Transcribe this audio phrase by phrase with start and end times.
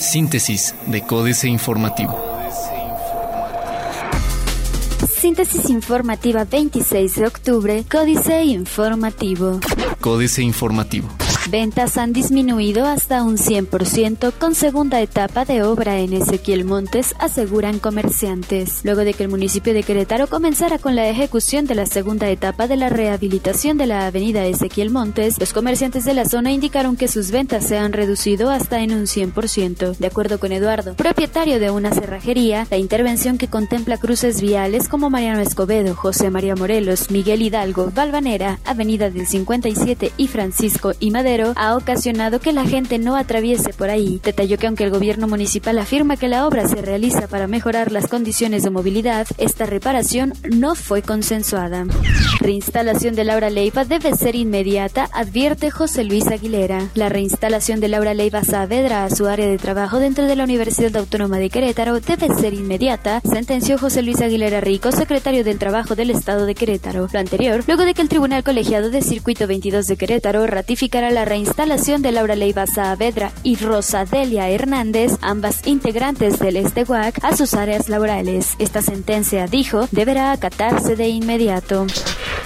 [0.00, 2.18] Síntesis de Códice Informativo.
[5.20, 9.60] Síntesis informativa 26 de octubre, Códice Informativo.
[10.00, 11.17] Códice Informativo.
[11.50, 17.78] Ventas han disminuido hasta un 100% con segunda etapa de obra en Ezequiel Montes, aseguran
[17.78, 18.80] comerciantes.
[18.84, 22.66] Luego de que el municipio de Querétaro comenzara con la ejecución de la segunda etapa
[22.66, 27.08] de la rehabilitación de la avenida Ezequiel Montes, los comerciantes de la zona indicaron que
[27.08, 29.96] sus ventas se han reducido hasta en un 100%.
[29.96, 35.08] De acuerdo con Eduardo, propietario de una cerrajería, la intervención que contempla cruces viales como
[35.08, 41.52] Mariano Escobedo, José María Morelos, Miguel Hidalgo, Valvanera, Avenida del 57 y Francisco y Madero
[41.56, 44.20] ha ocasionado que la gente no atraviese por ahí.
[44.24, 48.08] Detalló que aunque el gobierno municipal afirma que la obra se realiza para mejorar las
[48.08, 51.86] condiciones de movilidad, esta reparación no fue consensuada.
[52.40, 56.88] Reinstalación de Laura Leiva debe ser inmediata, advierte José Luis Aguilera.
[56.94, 60.96] La reinstalación de Laura Leiva Saavedra a su área de trabajo dentro de la Universidad
[60.96, 66.10] Autónoma de Querétaro debe ser inmediata, sentenció José Luis Aguilera Rico, secretario del Trabajo del
[66.10, 67.08] Estado de Querétaro.
[67.12, 71.27] Lo anterior, luego de que el Tribunal Colegiado de Circuito 22 de Querétaro ratificara la
[71.28, 77.88] reinstalación de Laura Leiva Saavedra y Rosadelia Hernández, ambas integrantes del ESTEGUAC, a sus áreas
[77.88, 78.54] laborales.
[78.58, 81.86] Esta sentencia, dijo, deberá acatarse de inmediato.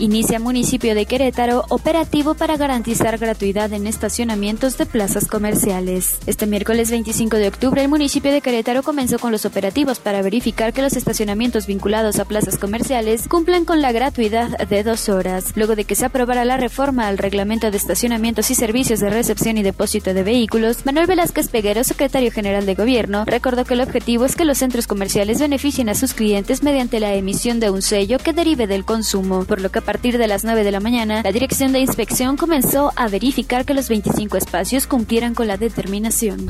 [0.00, 6.20] Inicia municipio de Querétaro operativo para garantizar gratuidad en estacionamientos de plazas comerciales.
[6.26, 10.72] Este miércoles 25 de octubre el municipio de Querétaro comenzó con los operativos para verificar
[10.72, 15.52] que los estacionamientos vinculados a plazas comerciales cumplan con la gratuidad de dos horas.
[15.56, 19.58] Luego de que se aprobara la reforma al reglamento de estacionamientos y servicios de recepción
[19.58, 24.26] y depósito de vehículos, Manuel Velázquez Peguero, secretario general de gobierno, recordó que el objetivo
[24.26, 28.18] es que los centros comerciales beneficien a sus clientes mediante la emisión de un sello
[28.18, 31.32] que derive del consumo, por lo que partir de las 9 de la mañana, la
[31.32, 36.46] Dirección de Inspección comenzó a verificar que los 25 espacios cumplieran con la determinación.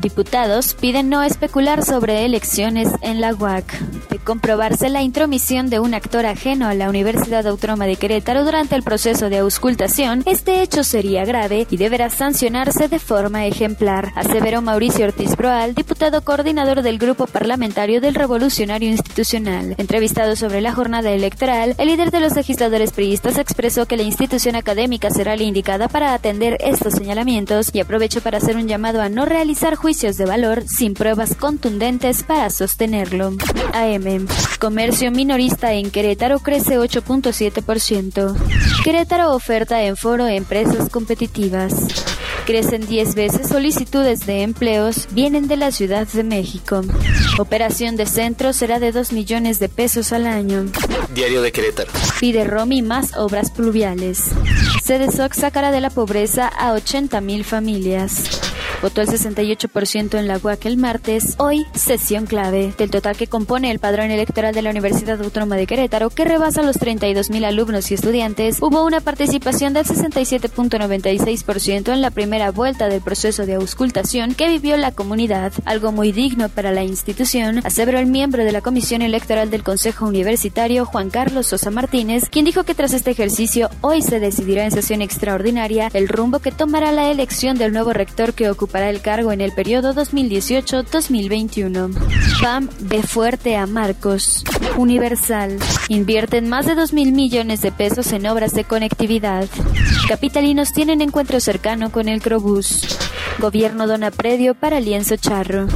[0.00, 3.78] Diputados piden no especular sobre elecciones en la UAC.
[4.08, 8.74] De comprobarse la intromisión de un actor ajeno a la Universidad Autónoma de Querétaro durante
[8.74, 14.62] el proceso de auscultación, este hecho sería grave y deberá sancionarse de forma ejemplar, aseveró
[14.62, 19.74] Mauricio Ortiz Broal, diputado coordinador del Grupo Parlamentario del Revolucionario Institucional.
[19.76, 24.54] Entrevistado sobre la jornada electoral, el líder de los legisladores priistas expresó que la institución
[24.54, 29.08] académica será la indicada para atender estos señalamientos y aprovecho para hacer un llamado a
[29.08, 33.32] no realizar juicios de valor sin pruebas contundentes para sostenerlo.
[33.74, 34.28] AM.
[34.60, 38.36] Comercio minorista en Querétaro crece 8.7%.
[38.84, 41.74] Querétaro oferta en foro empresas competitivas.
[42.48, 46.80] Crecen 10 veces solicitudes de empleos vienen de la Ciudad de México.
[47.38, 50.64] Operación de centro será de 2 millones de pesos al año.
[51.14, 51.90] Diario de Querétaro.
[52.18, 54.30] Pide Romy más obras pluviales.
[54.82, 58.47] CDSOC sacará de la pobreza a 80 mil familias.
[58.80, 61.34] Votó el 68% en la UAC el martes.
[61.38, 62.72] Hoy, sesión clave.
[62.78, 66.62] Del total que compone el padrón electoral de la Universidad Autónoma de Querétaro, que rebasa
[66.62, 72.88] los 32 mil alumnos y estudiantes, hubo una participación del 67.96% en la primera vuelta
[72.88, 77.98] del proceso de auscultación que vivió la comunidad, algo muy digno para la institución, aseveró
[77.98, 82.62] el miembro de la Comisión Electoral del Consejo Universitario, Juan Carlos Sosa Martínez, quien dijo
[82.62, 87.10] que tras este ejercicio hoy se decidirá en sesión extraordinaria el rumbo que tomará la
[87.10, 91.94] elección del nuevo rector que ocupa para el cargo en el periodo 2018-2021.
[92.40, 94.44] PAM ve fuerte a Marcos.
[94.76, 95.58] Universal.
[95.88, 99.46] Invierten más de 2 mil millones de pesos en obras de conectividad.
[100.08, 102.98] Capitalinos tienen encuentro cercano con el Crobús.
[103.38, 105.66] Gobierno dona predio para lienzo charro.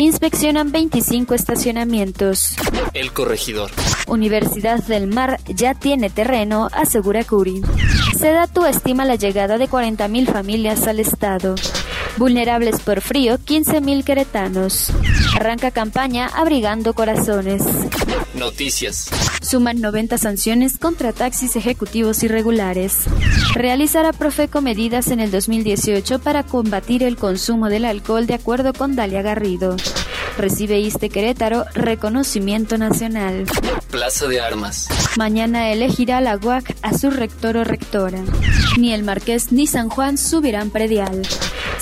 [0.00, 2.56] Inspeccionan 25 estacionamientos.
[2.94, 3.70] El corregidor.
[4.06, 7.62] Universidad del Mar ya tiene terreno, asegura Curi.
[8.18, 11.54] Sedatu estima la llegada de 40.000 familias al estado.
[12.16, 14.92] Vulnerables por frío, 15.000 queretanos.
[15.36, 17.62] Arranca campaña abrigando corazones.
[18.34, 19.10] Noticias.
[19.42, 23.04] Suman 90 sanciones contra taxis ejecutivos irregulares.
[23.54, 28.94] Realizará Profeco medidas en el 2018 para combatir el consumo del alcohol de acuerdo con
[28.96, 29.76] Dalia Garrido.
[30.38, 33.44] Recibe Iste Querétaro reconocimiento nacional.
[33.90, 34.88] Plaza de Armas.
[35.16, 38.22] Mañana elegirá la UAC a su rector o rectora.
[38.78, 41.22] Ni el Marqués ni San Juan subirán predial.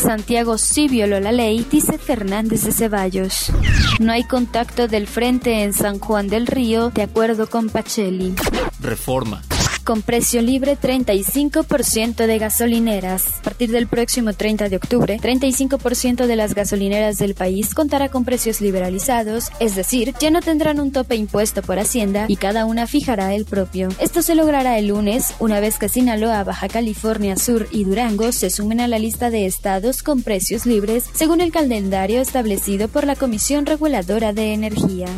[0.01, 3.53] Santiago sí violó la ley, dice Fernández de Ceballos.
[3.99, 8.35] No hay contacto del frente en San Juan del Río, de acuerdo con Pacelli.
[8.81, 9.43] Reforma.
[9.91, 13.41] Con precio libre 35% de gasolineras.
[13.41, 18.25] A partir del próximo 30 de octubre, 35% de las gasolineras del país contará con
[18.25, 22.87] precios liberalizados, es decir, ya no tendrán un tope impuesto por Hacienda y cada una
[22.87, 23.89] fijará el propio.
[23.99, 28.49] Esto se logrará el lunes, una vez que Sinaloa, Baja California Sur y Durango se
[28.49, 33.17] sumen a la lista de estados con precios libres, según el calendario establecido por la
[33.17, 35.09] Comisión Reguladora de Energía.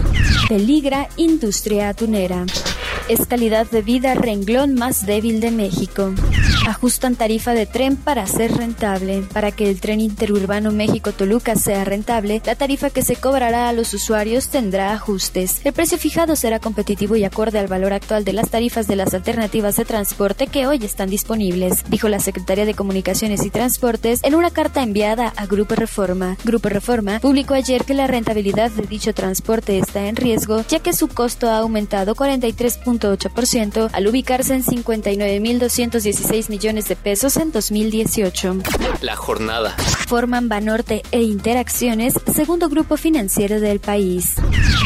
[0.49, 2.47] Peligra industria atunera.
[3.09, 6.15] Es calidad de vida renglón más débil de México.
[6.65, 9.25] Ajustan tarifa de tren para ser rentable.
[9.33, 13.93] Para que el tren interurbano México-Toluca sea rentable, la tarifa que se cobrará a los
[13.95, 15.61] usuarios tendrá ajustes.
[15.65, 19.13] El precio fijado será competitivo y acorde al valor actual de las tarifas de las
[19.13, 24.37] alternativas de transporte que hoy están disponibles, dijo la Secretaría de Comunicaciones y Transportes en
[24.37, 26.37] una carta enviada a Grupo Reforma.
[26.45, 30.93] Grupo Reforma publicó ayer que la rentabilidad de dicho transporte está en riesgo, ya que
[30.93, 38.59] su costo ha aumentado 43.8% al ubicarse en 59.216 millones de pesos en 2018.
[39.01, 39.75] La jornada.
[40.07, 44.35] Forman Banorte e Interacciones, segundo grupo financiero del país.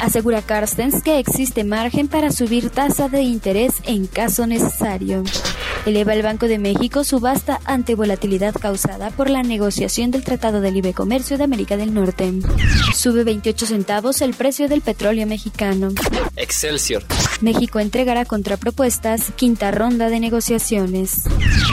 [0.01, 5.25] Asegura Carstens que existe margen para subir tasa de interés en caso necesario.
[5.87, 10.73] Eleva el Banco de México subasta ante volatilidad causada por la negociación del Tratado de
[10.73, 12.33] Libre Comercio de América del Norte.
[12.93, 15.91] Sube 28 centavos el precio del petróleo mexicano.
[16.35, 17.05] Excelsior.
[17.41, 21.23] México entregará contrapropuestas, quinta ronda de negociaciones.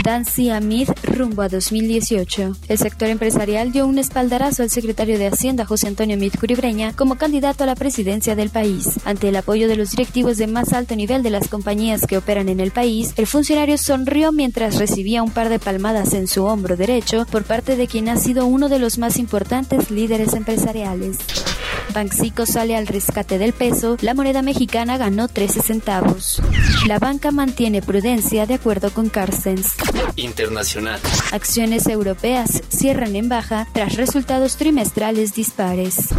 [0.04, 2.56] Dancy Amid rumbo a 2018.
[2.68, 7.18] El sector empresarial dio un espaldarazo al secretario de Hacienda José Antonio Amid Curibreña como
[7.18, 9.00] candidato a la presidencia del país.
[9.06, 12.50] Ante el apoyo de los directivos de más alto nivel de las compañías que operan
[12.50, 16.76] en el país, el funcionario sonrió mientras recibía un par de palmadas en su hombro
[16.76, 21.20] derecho por parte de quien ha sido uno de los más importantes líderes empresariales.
[21.94, 26.42] Banxico sale al rescate del peso, la moneda mexicana ganó 13 centavos.
[26.86, 29.76] La banca mantiene prudencia de acuerdo con Carstens.
[30.18, 31.00] Internacional.
[31.32, 36.10] Acciones europeas cierran en baja tras resultados trimestrales dispares.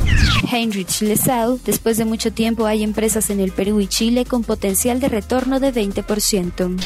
[0.51, 5.01] Heinrich Lesau, después de mucho tiempo hay empresas en el Perú y Chile con potencial
[5.01, 6.77] de retorno de 20%.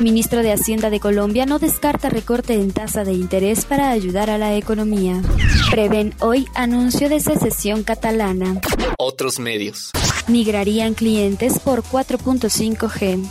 [0.00, 4.38] Ministro de Hacienda de Colombia no descarta recorte en tasa de interés para ayudar a
[4.38, 5.22] la economía.
[5.70, 8.60] Prevén hoy anuncio de secesión catalana.
[8.98, 9.92] Otros medios.
[10.26, 13.24] Migrarían clientes por 4.5G.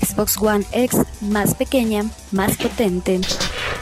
[0.00, 3.20] Xbox One X más pequeña, más potente.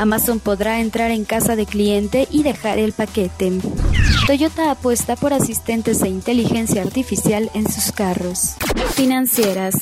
[0.01, 3.53] Amazon podrá entrar en casa de cliente y dejar el paquete.
[4.31, 8.55] Toyota apuesta por asistentes de inteligencia artificial en sus carros.
[8.95, 9.75] Financieras.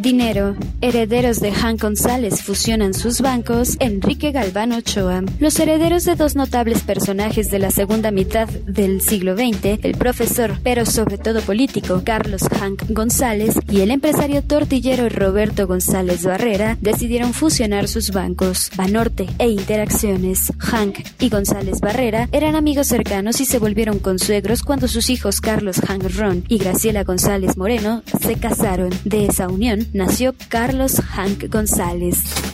[0.00, 0.56] Dinero.
[0.80, 3.76] Herederos de Han González fusionan sus bancos.
[3.80, 5.22] Enrique Galván Ochoa.
[5.38, 10.58] Los herederos de dos notables personajes de la segunda mitad del siglo XX, el profesor,
[10.62, 17.34] pero sobre todo político, Carlos Hank González y el empresario tortillero Roberto González Barrera, decidieron
[17.34, 20.50] fusionar sus bancos, Banorte e Interacciones.
[20.56, 25.80] Hank y González Barrera eran amigos cercanos y se volvieron consuegros cuando sus hijos Carlos
[25.86, 28.90] Hank Ron y Graciela González Moreno se casaron.
[29.04, 32.49] De esa unión nació Carlos Hank González.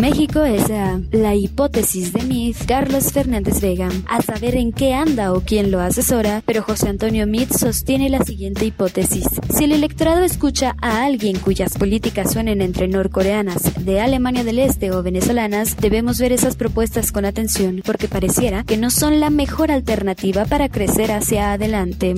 [0.00, 0.98] México S.A.
[1.12, 3.90] La hipótesis de Meade, Carlos Fernández Vega.
[4.08, 8.24] A saber en qué anda o quién lo asesora, pero José Antonio Meade sostiene la
[8.24, 9.26] siguiente hipótesis.
[9.50, 14.90] Si el electorado escucha a alguien cuyas políticas suenen entre norcoreanas, de Alemania del Este
[14.90, 19.70] o venezolanas, debemos ver esas propuestas con atención, porque pareciera que no son la mejor
[19.70, 22.14] alternativa para crecer hacia adelante.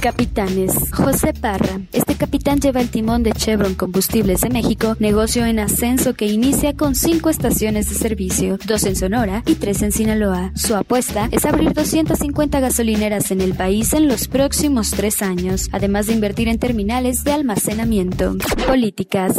[0.00, 0.90] Capitanes.
[0.92, 1.80] José Parra.
[1.92, 6.72] Este capitán lleva el timón de Chevron Combustibles de México, negocio en ascenso que inicia
[6.72, 10.52] con cinco estaciones de servicio, dos en Sonora y tres en Sinaloa.
[10.54, 16.06] Su apuesta es abrir 250 gasolineras en el país en los próximos tres años, además
[16.06, 18.36] de invertir en terminales de almacenamiento.
[18.68, 19.32] Políticas.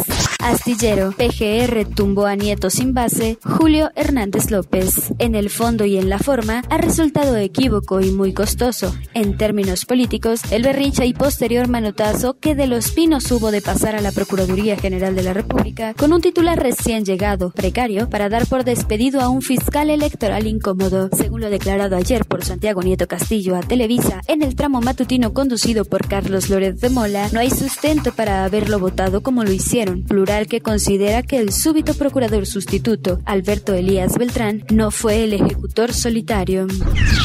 [0.43, 1.13] Astillero.
[1.13, 3.37] PGR tumbó a Nieto sin base.
[3.45, 5.13] Julio Hernández López.
[5.17, 8.93] En el fondo y en la forma ha resultado equívoco y muy costoso.
[9.13, 13.95] En términos políticos, el berrinche y posterior manotazo que de los pinos hubo de pasar
[13.95, 18.47] a la Procuraduría General de la República con un titular recién llegado, precario, para dar
[18.47, 23.55] por despedido a un fiscal electoral incómodo, según lo declarado ayer por Santiago Nieto Castillo
[23.55, 28.11] a Televisa en el tramo matutino conducido por Carlos Loret de Mola, no hay sustento
[28.11, 33.75] para haberlo votado como lo hicieron, plural que considera que el súbito procurador sustituto, Alberto
[33.75, 36.65] Elías Beltrán, no fue el ejecutor solitario.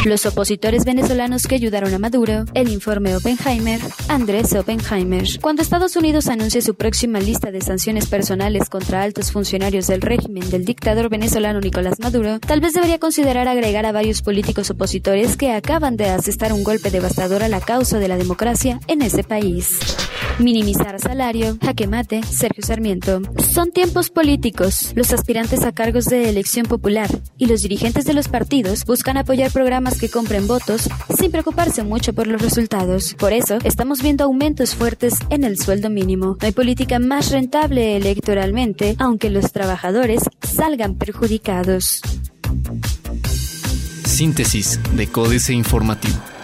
[0.05, 5.28] Los opositores venezolanos que ayudaron a Maduro, el informe Oppenheimer, Andrés Oppenheimer.
[5.37, 10.49] Cuando Estados Unidos anuncie su próxima lista de sanciones personales contra altos funcionarios del régimen
[10.49, 15.53] del dictador venezolano Nicolás Maduro, tal vez debería considerar agregar a varios políticos opositores que
[15.53, 19.79] acaban de asestar un golpe devastador a la causa de la democracia en ese país.
[20.39, 23.23] Minimizar salario, jaque mate, Sergio Sarmiento.
[23.53, 24.93] Son tiempos políticos.
[24.95, 29.51] Los aspirantes a cargos de elección popular y los dirigentes de los partidos buscan apoyar
[29.51, 33.15] programas que compren votos sin preocuparse mucho por los resultados.
[33.15, 36.37] Por eso, estamos viendo aumentos fuertes en el sueldo mínimo.
[36.41, 42.01] No hay política más rentable electoralmente, aunque los trabajadores salgan perjudicados.
[44.05, 46.38] Síntesis de Códice Informativo.